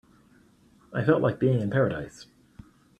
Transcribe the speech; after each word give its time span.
I 0.91 1.03
felt 1.03 1.21
like 1.21 1.37
being 1.39 1.61
in 1.61 1.69
paradise. 1.69 2.25